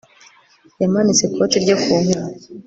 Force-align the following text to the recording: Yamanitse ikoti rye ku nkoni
Yamanitse 0.81 1.23
ikoti 1.25 1.55
rye 1.63 1.75
ku 1.81 1.91
nkoni 2.03 2.35